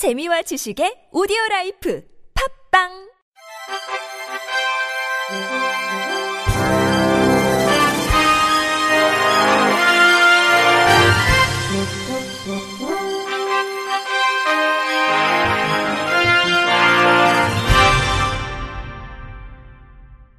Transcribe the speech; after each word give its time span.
재미와 0.00 0.40
지식의 0.40 1.12
오디오 1.12 1.36
라이프 1.50 2.02
팟빵 2.72 2.88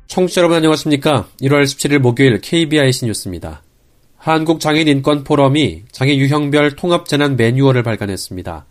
청취자 0.07 0.41
여러분 0.41 0.57
안녕하십니까? 0.57 1.27
1월 1.39 1.65
17일 1.65 1.99
목요일 1.99 2.41
KBIC 2.41 3.05
뉴스입니다. 3.05 3.61
한국장애인인권포럼이 4.17 5.83
장애 5.91 6.15
유형별 6.15 6.75
통합재난 6.77 7.35
매뉴얼을 7.37 7.83
발간했습니다. 7.83 8.70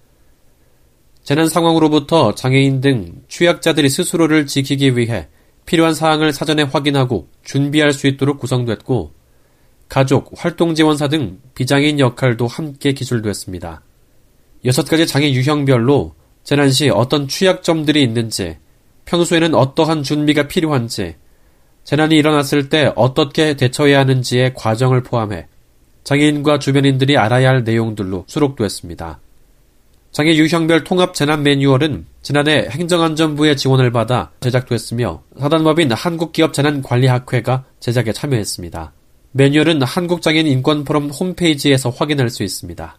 재난 1.22 1.48
상황으로부터 1.48 2.34
장애인 2.34 2.80
등 2.80 3.22
취약자들이 3.28 3.88
스스로를 3.88 4.46
지키기 4.46 4.96
위해 4.96 5.28
필요한 5.66 5.94
사항을 5.94 6.32
사전에 6.32 6.62
확인하고 6.62 7.28
준비할 7.44 7.92
수 7.92 8.06
있도록 8.06 8.38
구성됐고, 8.38 9.12
가족, 9.88 10.32
활동지원사 10.36 11.08
등 11.08 11.38
비장애인 11.54 12.00
역할도 12.00 12.46
함께 12.46 12.92
기술됐습니다. 12.92 13.82
여섯 14.64 14.84
가지 14.84 15.06
장애 15.06 15.30
유형별로 15.32 16.14
재난 16.42 16.70
시 16.70 16.88
어떤 16.88 17.28
취약점들이 17.28 18.02
있는지, 18.02 18.56
평소에는 19.04 19.54
어떠한 19.54 20.02
준비가 20.02 20.48
필요한지, 20.48 21.16
재난이 21.84 22.16
일어났을 22.16 22.68
때 22.68 22.92
어떻게 22.96 23.54
대처해야 23.54 24.00
하는지의 24.00 24.54
과정을 24.54 25.02
포함해 25.02 25.46
장애인과 26.04 26.58
주변인들이 26.58 27.16
알아야 27.16 27.48
할 27.48 27.64
내용들로 27.64 28.24
수록되었습니다. 28.26 29.20
장애 30.12 30.34
유형별 30.34 30.82
통합 30.82 31.14
재난 31.14 31.44
매뉴얼은 31.44 32.04
지난해 32.22 32.66
행정안전부의 32.68 33.56
지원을 33.56 33.92
받아 33.92 34.32
제작됐으며 34.40 35.22
사단법인 35.38 35.92
한국기업재난관리학회가 35.92 37.64
제작에 37.78 38.12
참여했습니다. 38.12 38.92
매뉴얼은 39.32 39.82
한국장애인 39.82 40.48
인권포럼 40.48 41.10
홈페이지에서 41.10 41.90
확인할 41.90 42.28
수 42.28 42.42
있습니다. 42.42 42.98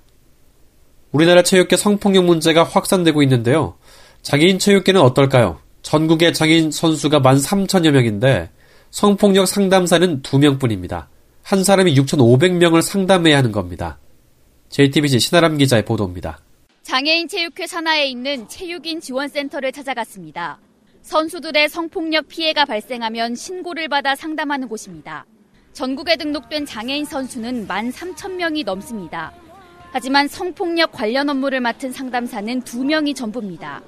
우리나라 1.11 1.43
체육계 1.43 1.75
성폭력 1.75 2.23
문제가 2.23 2.63
확산되고 2.63 3.21
있는데요. 3.23 3.75
장애인 4.21 4.59
체육계는 4.59 5.01
어떨까요? 5.01 5.59
전국의 5.81 6.33
장애인 6.33 6.71
선수가 6.71 7.19
13,000여 7.19 7.91
명인데 7.91 8.49
성폭력 8.91 9.47
상담사는 9.47 10.21
2명뿐입니다. 10.21 11.07
한 11.43 11.63
사람이 11.65 11.93
6,500명을 11.95 12.81
상담해야 12.81 13.37
하는 13.37 13.51
겁니다. 13.51 13.99
JTBC 14.69 15.19
신아람 15.19 15.57
기자의 15.57 15.83
보도입니다. 15.83 16.39
장애인 16.83 17.27
체육회 17.27 17.67
산하에 17.67 18.07
있는 18.07 18.47
체육인 18.47 19.01
지원센터를 19.01 19.71
찾아갔습니다. 19.71 20.59
선수들의 21.03 21.69
성폭력 21.69 22.27
피해가 22.27 22.65
발생하면 22.65 23.35
신고를 23.35 23.87
받아 23.87 24.15
상담하는 24.15 24.67
곳입니다. 24.67 25.25
전국에 25.73 26.17
등록된 26.17 26.65
장애인 26.65 27.05
선수는 27.05 27.67
1만 27.67 27.91
3천 27.91 28.33
명이 28.33 28.63
넘습니다. 28.63 29.31
하지만 29.91 30.27
성폭력 30.27 30.91
관련 30.91 31.29
업무를 31.29 31.59
맡은 31.59 31.91
상담사는 31.91 32.61
2명이 32.61 33.15
전부입니다. 33.15 33.81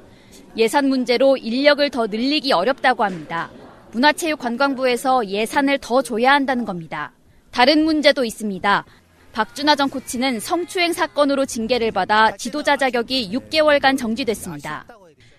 예산 0.56 0.88
문제로 0.88 1.36
인력을 1.36 1.90
더 1.90 2.06
늘리기 2.06 2.54
어렵다고 2.54 3.04
합니다. 3.04 3.50
문화체육관광부에서 3.92 5.28
예산을 5.28 5.80
더 5.80 6.02
줘야 6.02 6.34
한다는 6.34 6.64
겁니다. 6.64 7.12
다른 7.52 7.86
문제도 7.86 8.24
있습니다. 8.24 8.86
박준하 9.34 9.76
전 9.76 9.90
코치는 9.90 10.40
성추행 10.40 10.94
사건으로 10.94 11.46
징계를 11.46 11.92
받아 11.92 12.38
지도자 12.38 12.78
자격이 12.78 13.32
6개월간 13.34 13.98
정지됐습니다. 13.98 14.86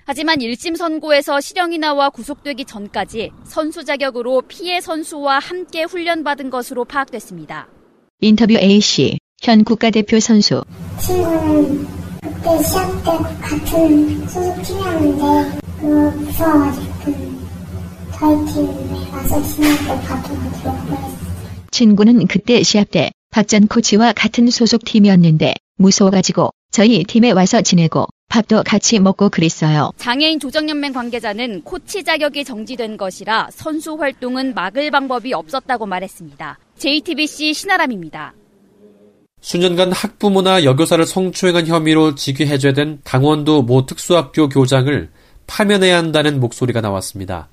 하지만 0.05 0.39
1심 0.39 0.77
선고에서 0.77 1.41
실형이 1.41 1.78
나와 1.78 2.11
구속되기 2.11 2.65
전까지 2.65 3.31
선수 3.45 3.84
자격으로 3.84 4.42
피해 4.48 4.81
선수와 4.81 5.39
함께 5.39 5.84
훈련받은 5.84 6.50
것으로 6.50 6.84
파악됐습니다. 6.84 7.69
인터뷰 8.21 8.55
A씨, 8.55 9.19
현 9.41 9.62
국가대표 9.62 10.19
선수. 10.19 10.62
친구는 10.99 11.87
그때 12.21 12.62
시합 12.65 13.05
때 13.05 13.11
같은 13.41 14.28
소속팀이었는데 14.28 15.61
그거 15.81 16.11
무서워가지고 16.11 17.12
저희 18.12 18.47
팀에 18.47 19.11
와서 19.12 19.43
지낼 19.43 19.76
때 19.78 20.00
봐줘가지고 20.03 20.72
그랬어요. 20.84 21.15
친구는 21.71 22.26
그때 22.26 22.62
시합 22.62 22.91
때 22.91 23.11
박 23.34 23.49
전 23.49 23.67
코치와 23.67 24.12
같은 24.12 24.49
소속팀이었는데 24.49 25.55
무서워가지고 25.77 26.50
저희 26.71 27.03
팀에 27.03 27.33
와서 27.33 27.62
지내고 27.62 28.06
밥도 28.28 28.62
같이 28.62 29.00
먹고 29.00 29.28
그랬어요. 29.28 29.91
장애인 29.97 30.39
조정연맹 30.39 30.93
관계자는 30.93 31.62
코치 31.65 32.05
자격이 32.05 32.44
정지된 32.44 32.97
것이라 32.97 33.49
선수 33.50 33.94
활동은 33.94 34.55
막을 34.55 34.93
방법이 34.93 35.33
없었다고 35.33 35.84
말했습니다. 35.84 36.61
JTBC 36.78 37.55
신아람입니다. 37.55 38.34
수년간 39.41 39.91
학부모나 39.91 40.62
여교사를 40.62 41.05
성추행한 41.05 41.67
혐의로 41.67 42.15
직위 42.15 42.47
해제된 42.47 43.00
강원도 43.03 43.62
모 43.62 43.84
특수학교 43.84 44.49
교장을 44.49 45.11
파면해야 45.49 45.99
한다는 45.99 46.39
목소리가 46.39 46.81
나왔습니다. 46.81 47.49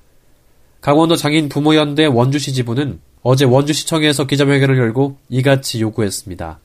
강원도 0.80 1.16
장인 1.16 1.48
부모연대 1.48 2.06
원주시 2.06 2.52
지부는 2.52 3.00
어제 3.22 3.44
원주시청에서 3.44 4.26
기자회견을 4.26 4.78
열고 4.78 5.16
이같이 5.28 5.80
요구했습니다. 5.80 6.58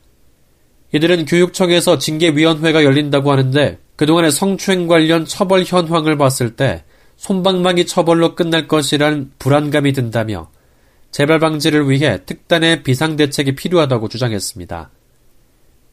이들은 0.93 1.25
교육청에서 1.25 1.97
징계위원회가 1.97 2.83
열린다고 2.83 3.31
하는데 3.31 3.77
그동안의 3.95 4.31
성추행 4.31 4.87
관련 4.87 5.25
처벌 5.25 5.63
현황을 5.63 6.17
봤을 6.17 6.55
때 6.55 6.83
손방망이 7.17 7.85
처벌로 7.85 8.35
끝날 8.35 8.67
것이란 8.67 9.31
불안감이 9.39 9.91
든다며 9.93 10.49
재발 11.11 11.39
방지를 11.39 11.89
위해 11.89 12.19
특단의 12.25 12.83
비상대책이 12.83 13.55
필요하다고 13.55 14.07
주장했습니다. 14.09 14.89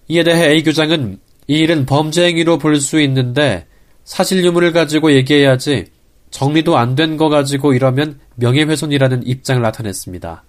이에 0.08 0.22
대해 0.22 0.50
A 0.52 0.62
교장은 0.62 1.18
이 1.48 1.58
일은 1.58 1.86
범죄 1.86 2.26
행위로 2.26 2.58
볼 2.58 2.80
수 2.80 3.00
있는데 3.00 3.66
사실 4.04 4.44
유무를 4.44 4.72
가지고 4.72 5.12
얘기해야지 5.12 5.86
정리도 6.30 6.76
안 6.76 6.94
된 6.94 7.16
거 7.16 7.28
가지고 7.28 7.72
이러면 7.74 8.18
명예훼손이라는 8.36 9.26
입장을 9.26 9.62
나타냈습니다. 9.62 10.42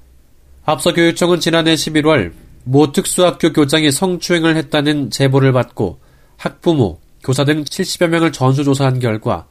앞서 0.67 0.93
교육청은 0.93 1.39
지난해 1.39 1.75
11월 1.75 2.33
모 2.63 2.91
특수학교 2.91 3.53
교장이 3.53 3.91
성추행을 3.91 4.57
했다는 4.57 5.11
제보를 5.11 5.53
받고 5.53 5.99
학부모, 6.37 6.99
교사 7.23 7.45
등 7.45 7.63
70여 7.63 8.07
명을 8.07 8.31
전수조사한 8.31 8.99
결과 8.99 9.47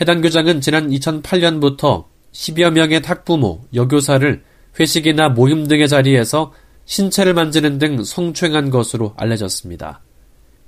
해당 0.00 0.22
교장은 0.22 0.62
지난 0.62 0.88
2008년부터 0.88 2.06
10여 2.32 2.70
명의 2.70 3.02
학부모, 3.04 3.66
여교사를 3.74 4.42
회식이나 4.80 5.28
모임 5.28 5.66
등의 5.66 5.88
자리에서 5.88 6.54
신체를 6.86 7.34
만지는 7.34 7.78
등 7.78 8.02
성추행한 8.02 8.70
것으로 8.70 9.12
알려졌습니다. 9.18 10.00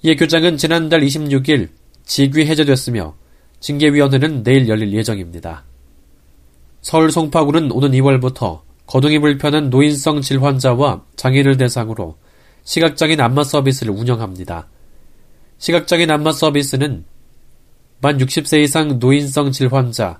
이에 0.02 0.16
교장은 0.16 0.58
지난달 0.58 1.00
26일 1.00 1.70
직위 2.04 2.44
해제됐으며 2.44 3.14
징계위원회는 3.60 4.42
내일 4.42 4.68
열릴 4.68 4.92
예정입니다. 4.92 5.64
서울 6.82 7.10
송파구는 7.10 7.72
오는 7.72 7.90
2월부터 7.90 8.67
거동이 8.88 9.18
불편한 9.18 9.68
노인성 9.68 10.22
질환자와 10.22 11.04
장애인을 11.14 11.58
대상으로 11.58 12.16
시각장애인 12.64 13.20
안마 13.20 13.44
서비스를 13.44 13.92
운영합니다. 13.92 14.66
시각장애인 15.58 16.10
안마 16.10 16.32
서비스는 16.32 17.04
만 18.00 18.16
60세 18.16 18.62
이상 18.62 18.98
노인성 18.98 19.52
질환자, 19.52 20.18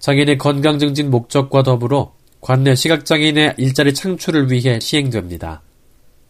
장애인의 0.00 0.36
건강 0.38 0.80
증진 0.80 1.10
목적과 1.10 1.62
더불어 1.62 2.12
관내 2.40 2.74
시각장애인의 2.74 3.54
일자리 3.56 3.94
창출을 3.94 4.50
위해 4.50 4.80
시행됩니다. 4.80 5.62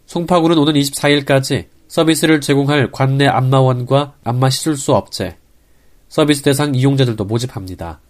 송파구는 0.07 0.59
오는 0.59 0.75
24일까지 0.75 1.69
서비스를 1.89 2.43
제공할 2.43 2.93
관내 2.93 3.27
안마원과 3.27 4.17
안마시술소 4.25 4.95
업체, 4.95 5.39
서비스 6.09 6.43
대상 6.43 6.75
이용자들도 6.75 7.25
모집합니다. 7.25 8.01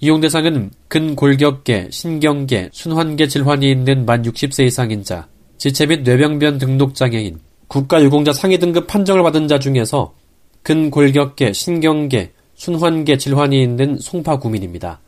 이용 0.00 0.20
대상은 0.20 0.70
근골격계, 0.88 1.88
신경계, 1.90 2.70
순환계 2.72 3.28
질환이 3.28 3.70
있는 3.70 4.04
만 4.04 4.22
60세 4.22 4.66
이상인 4.66 5.02
자, 5.02 5.26
지체 5.56 5.86
및 5.86 6.02
뇌병변 6.02 6.58
등록 6.58 6.94
장애인, 6.94 7.40
국가유공자 7.68 8.32
상위 8.32 8.58
등급 8.58 8.86
판정을 8.86 9.22
받은 9.22 9.48
자 9.48 9.58
중에서 9.58 10.14
근골격계, 10.62 11.52
신경계, 11.54 12.32
순환계 12.54 13.16
질환이 13.16 13.62
있는 13.62 13.98
송파 13.98 14.38
구민입니다. 14.38 15.00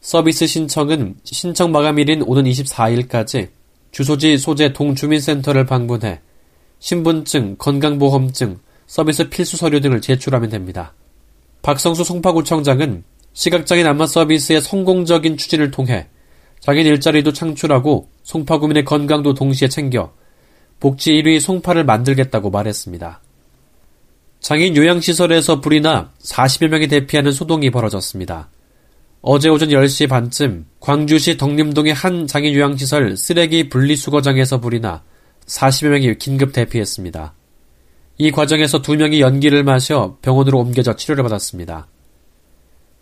서비스 0.00 0.46
신청은 0.46 1.16
신청 1.24 1.72
마감일인 1.72 2.22
오는 2.22 2.44
24일까지 2.44 3.48
주소지 3.90 4.38
소재 4.38 4.72
동주민센터를 4.72 5.66
방문해 5.66 6.20
신분증, 6.78 7.56
건강보험증, 7.58 8.58
서비스 8.86 9.28
필수 9.28 9.56
서류 9.56 9.80
등을 9.80 10.00
제출하면 10.00 10.48
됩니다. 10.48 10.94
박성수 11.62 12.04
송파구청장은 12.04 13.02
시각장애인 13.38 13.86
안마 13.86 14.04
서비스의 14.08 14.60
성공적인 14.60 15.36
추진을 15.36 15.70
통해 15.70 16.08
장애인 16.58 16.88
일자리도 16.88 17.32
창출하고 17.32 18.10
송파구민의 18.24 18.84
건강도 18.84 19.32
동시에 19.32 19.68
챙겨 19.68 20.12
복지 20.80 21.12
1위 21.12 21.38
송파를 21.38 21.84
만들겠다고 21.84 22.50
말했습니다. 22.50 23.22
장애인 24.40 24.76
요양시설에서 24.76 25.60
불이 25.60 25.82
나 25.82 26.10
40여 26.20 26.66
명이 26.66 26.88
대피하는 26.88 27.30
소동이 27.30 27.70
벌어졌습니다. 27.70 28.50
어제 29.20 29.48
오전 29.48 29.68
10시 29.68 30.08
반쯤 30.08 30.66
광주시 30.80 31.36
덕림동의 31.36 31.94
한 31.94 32.26
장애인 32.26 32.54
요양시설 32.56 33.16
쓰레기 33.16 33.68
분리수거장에서 33.68 34.58
불이 34.58 34.80
나 34.80 35.04
40여 35.46 35.90
명이 35.90 36.18
긴급 36.18 36.52
대피했습니다. 36.52 37.34
이 38.18 38.32
과정에서 38.32 38.82
두 38.82 38.96
명이 38.96 39.20
연기를 39.20 39.62
마셔 39.62 40.16
병원으로 40.22 40.58
옮겨져 40.58 40.96
치료를 40.96 41.22
받았습니다. 41.22 41.86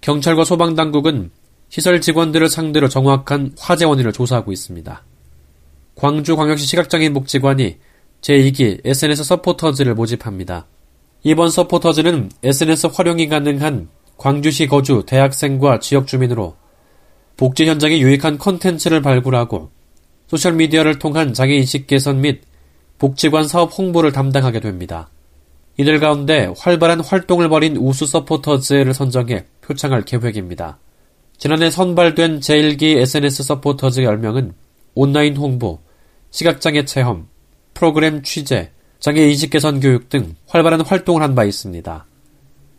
경찰과 0.00 0.44
소방당국은 0.44 1.30
시설 1.68 2.00
직원들을 2.00 2.48
상대로 2.48 2.88
정확한 2.88 3.52
화재 3.58 3.84
원인을 3.84 4.12
조사하고 4.12 4.52
있습니다. 4.52 5.04
광주광역시 5.96 6.66
시각장애인 6.66 7.12
복지관이 7.14 7.78
제2기 8.20 8.80
SNS 8.84 9.24
서포터즈를 9.24 9.94
모집합니다. 9.94 10.66
이번 11.22 11.50
서포터즈는 11.50 12.30
SNS 12.42 12.88
활용이 12.94 13.28
가능한 13.28 13.88
광주시 14.16 14.66
거주 14.66 15.04
대학생과 15.06 15.80
지역 15.80 16.06
주민으로 16.06 16.56
복지 17.36 17.66
현장에 17.66 17.98
유익한 17.98 18.38
컨텐츠를 18.38 19.02
발굴하고 19.02 19.70
소셜미디어를 20.28 20.98
통한 20.98 21.34
장애인식 21.34 21.86
개선 21.86 22.20
및 22.20 22.42
복지관 22.98 23.46
사업 23.46 23.76
홍보를 23.78 24.12
담당하게 24.12 24.60
됩니다. 24.60 25.10
이들 25.78 26.00
가운데 26.00 26.52
활발한 26.56 27.00
활동을 27.00 27.48
벌인 27.48 27.76
우수 27.76 28.06
서포터즈를 28.06 28.94
선정해 28.94 29.44
표창할 29.66 30.02
계획입니다. 30.02 30.78
지난해 31.36 31.70
선발된 31.70 32.40
제1기 32.40 32.96
SNS 32.98 33.42
서포터즈 33.42 34.02
10명은 34.02 34.54
온라인 34.94 35.36
홍보, 35.36 35.80
시각장애 36.30 36.84
체험, 36.84 37.28
프로그램 37.74 38.22
취재, 38.22 38.70
장애 38.98 39.26
인식 39.28 39.50
개선 39.50 39.80
교육 39.80 40.08
등 40.08 40.36
활발한 40.48 40.80
활동을 40.80 41.22
한 41.22 41.34
바 41.34 41.44
있습니다. 41.44 42.06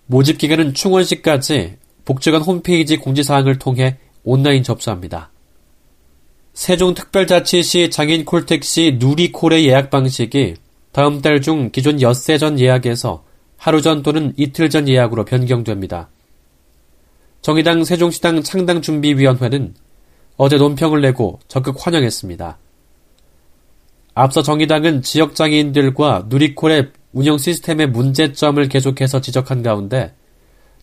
모집 0.07 0.37
기간은 0.37 0.73
충원시까지 0.73 1.77
복지관 2.05 2.41
홈페이지 2.41 2.97
공지사항을 2.97 3.59
통해 3.59 3.97
온라인 4.23 4.63
접수합니다. 4.63 5.31
세종특별자치시 6.53 7.91
장애인 7.91 8.25
콜택시 8.25 8.97
누리콜의 8.99 9.67
예약 9.67 9.89
방식이 9.91 10.55
다음 10.91 11.21
달 11.21 11.41
중 11.41 11.69
기존 11.71 12.01
엿새 12.01 12.39
전 12.39 12.59
예약에서 12.59 13.23
하루 13.57 13.81
전 13.81 14.01
또는 14.01 14.33
이틀 14.37 14.69
전 14.69 14.87
예약으로 14.87 15.25
변경됩니다. 15.25 16.09
정의당 17.47 17.85
세종시당 17.85 18.43
창당준비위원회는 18.43 19.73
어제 20.35 20.57
논평을 20.57 20.99
내고 20.99 21.39
적극 21.47 21.77
환영했습니다. 21.79 22.57
앞서 24.15 24.43
정의당은 24.43 25.01
지역장애인들과 25.01 26.25
누리콜의 26.27 26.89
운영 27.13 27.37
시스템의 27.37 27.87
문제점을 27.91 28.67
계속해서 28.67 29.21
지적한 29.21 29.63
가운데 29.63 30.13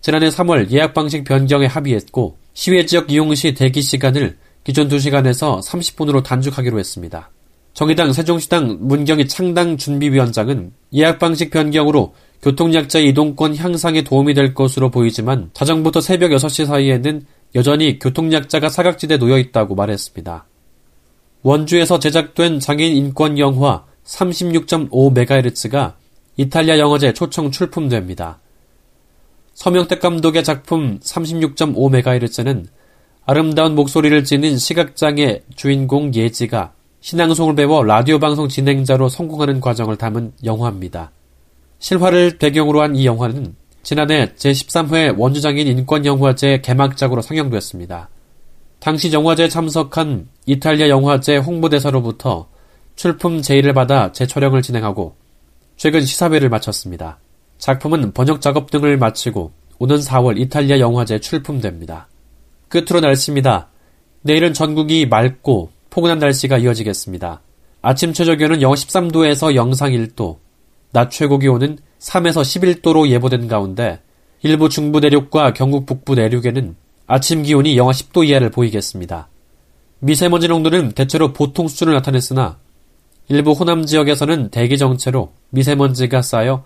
지난해 0.00 0.28
3월 0.30 0.70
예약 0.70 0.94
방식 0.94 1.24
변경에 1.24 1.66
합의했고 1.66 2.38
시외 2.54 2.86
지역 2.86 3.12
이용 3.12 3.34
시 3.34 3.52
대기 3.52 3.82
시간을 3.82 4.38
기존 4.64 4.88
2시간에서 4.88 5.62
30분으로 5.62 6.22
단축하기로 6.22 6.78
했습니다. 6.78 7.30
정의당 7.74 8.14
세종시당 8.14 8.78
문경희 8.80 9.28
창당 9.28 9.76
준비위원장은 9.76 10.72
예약 10.94 11.18
방식 11.18 11.50
변경으로 11.50 12.14
교통약자의 12.44 13.08
이동권 13.08 13.56
향상에 13.56 14.02
도움이 14.02 14.34
될 14.34 14.52
것으로 14.52 14.90
보이지만 14.90 15.48
자정부터 15.54 16.02
새벽 16.02 16.30
6시 16.32 16.66
사이에는 16.66 17.24
여전히 17.54 17.98
교통약자가 17.98 18.68
사각지대에 18.68 19.16
놓여 19.16 19.38
있다고 19.38 19.74
말했습니다. 19.74 20.44
원주에서 21.42 21.98
제작된 21.98 22.60
장애인 22.60 22.96
인권 22.96 23.38
영화 23.38 23.84
36.5MHz가 24.04 25.94
이탈리아 26.36 26.78
영화제 26.78 27.14
초청 27.14 27.50
출품됩니다. 27.50 28.40
서명택 29.54 30.00
감독의 30.00 30.44
작품 30.44 30.98
36.5MHz는 31.00 32.66
아름다운 33.24 33.74
목소리를 33.74 34.22
지닌 34.24 34.58
시각장애 34.58 35.40
주인공 35.56 36.12
예지가 36.12 36.74
신앙송을 37.00 37.54
배워 37.54 37.82
라디오 37.82 38.18
방송 38.18 38.48
진행자로 38.48 39.08
성공하는 39.08 39.62
과정을 39.62 39.96
담은 39.96 40.32
영화입니다. 40.44 41.10
실화를 41.84 42.38
배경으로 42.38 42.80
한 42.80 42.96
이 42.96 43.04
영화는 43.04 43.54
지난해 43.82 44.32
제13회 44.36 45.18
원주장인 45.18 45.66
인권영화제 45.68 46.62
개막작으로 46.62 47.20
상영됐습니다. 47.20 48.08
당시 48.80 49.12
영화제에 49.12 49.50
참석한 49.50 50.28
이탈리아 50.46 50.88
영화제 50.88 51.36
홍보대사로부터 51.36 52.48
출품 52.96 53.42
제의를 53.42 53.74
받아 53.74 54.12
재촬영을 54.12 54.62
진행하고 54.62 55.14
최근 55.76 56.00
시사회를 56.00 56.48
마쳤습니다. 56.48 57.18
작품은 57.58 58.12
번역 58.12 58.40
작업 58.40 58.70
등을 58.70 58.96
마치고 58.96 59.52
오는 59.78 59.96
4월 59.96 60.38
이탈리아 60.38 60.78
영화제에 60.78 61.18
출품됩니다. 61.18 62.08
끝으로 62.70 63.00
날씨입니다. 63.00 63.68
내일은 64.22 64.54
전국이 64.54 65.04
맑고 65.04 65.70
포근한 65.90 66.18
날씨가 66.18 66.56
이어지겠습니다. 66.56 67.42
아침 67.82 68.14
최저 68.14 68.36
기온은 68.36 68.62
영하 68.62 68.74
13도에서 68.74 69.54
영상 69.54 69.90
1도, 69.90 70.38
낮 70.94 71.10
최고 71.10 71.40
기온은 71.40 71.76
3에서 71.98 72.42
11도로 72.42 73.08
예보된 73.08 73.48
가운데 73.48 73.98
일부 74.42 74.68
중부 74.68 75.00
내륙과 75.00 75.52
경북 75.52 75.86
북부 75.86 76.14
내륙에는 76.14 76.76
아침 77.08 77.42
기온이 77.42 77.76
영하 77.76 77.90
10도 77.90 78.24
이하를 78.24 78.50
보이겠습니다. 78.50 79.28
미세먼지 79.98 80.46
농도는 80.46 80.92
대체로 80.92 81.32
보통 81.32 81.66
수준을 81.66 81.94
나타냈으나 81.94 82.58
일부 83.28 83.52
호남 83.52 83.84
지역에서는 83.84 84.50
대기 84.50 84.78
정체로 84.78 85.32
미세먼지가 85.50 86.22
쌓여 86.22 86.64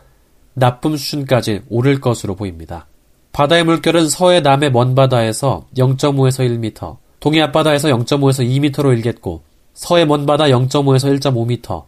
나쁨 0.53 0.99
수준까지 0.99 1.63
오를 1.71 1.99
것으로 1.99 2.37
보입니다. 2.37 2.87
바다의 3.33 3.65
물결은 3.65 4.11
서해 4.11 4.41
남해 4.41 4.69
먼 4.71 4.95
바다에서 4.95 5.67
0.5에서 5.75 6.47
1m, 6.47 6.99
동해 7.21 7.41
앞바다에서 7.41 7.89
0.5에서 7.89 8.47
2m로 8.47 8.95
일겠고 8.95 9.43
서해 9.73 10.05
먼 10.05 10.27
바다 10.27 10.45
0.5에서 10.45 11.19
1.5m, 11.19 11.85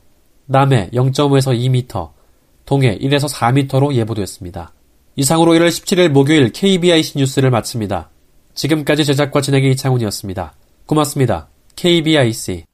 남해 0.47 0.91
0.5에서 0.95 1.55
2m, 1.55 2.20
동해 2.71 2.97
1에서 2.99 3.29
4m로 3.29 3.93
예보됐습니다. 3.95 4.73
이상으로 5.17 5.55
1월 5.55 5.67
17일 5.71 6.09
목요일 6.11 6.53
KBIC 6.53 7.19
뉴스를 7.19 7.51
마칩니다. 7.51 8.11
지금까지 8.55 9.05
제작과 9.05 9.41
진행의 9.41 9.73
이창훈이었습니다. 9.73 10.55
고맙습니다. 10.87 11.49
KBIC 11.75 12.67